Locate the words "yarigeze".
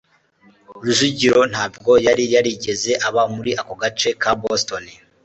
2.33-2.91